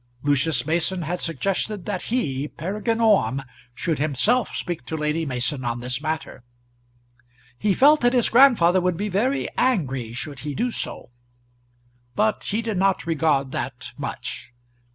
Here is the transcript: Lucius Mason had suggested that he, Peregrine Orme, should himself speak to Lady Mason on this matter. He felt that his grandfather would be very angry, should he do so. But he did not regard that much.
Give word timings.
Lucius 0.23 0.65
Mason 0.65 1.03
had 1.03 1.19
suggested 1.19 1.85
that 1.85 2.01
he, 2.09 2.47
Peregrine 2.47 2.99
Orme, 2.99 3.43
should 3.75 3.99
himself 3.99 4.55
speak 4.55 4.83
to 4.85 4.97
Lady 4.97 5.27
Mason 5.27 5.63
on 5.63 5.79
this 5.79 6.01
matter. 6.01 6.43
He 7.55 7.75
felt 7.75 8.01
that 8.01 8.13
his 8.13 8.29
grandfather 8.29 8.81
would 8.81 8.97
be 8.97 9.09
very 9.09 9.47
angry, 9.57 10.13
should 10.13 10.39
he 10.39 10.55
do 10.55 10.71
so. 10.71 11.11
But 12.15 12.45
he 12.45 12.63
did 12.63 12.77
not 12.77 13.05
regard 13.05 13.51
that 13.51 13.91
much. 13.95 14.51